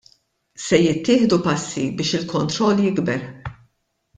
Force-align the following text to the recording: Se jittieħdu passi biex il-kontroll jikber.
Se 0.67 0.79
jittieħdu 0.83 1.39
passi 1.49 1.85
biex 1.99 2.19
il-kontroll 2.21 2.83
jikber. 2.87 3.25